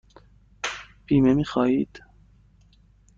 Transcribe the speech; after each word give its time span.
بیمه 1.05 1.33
می 1.33 1.45
خواهید؟ 1.45 2.01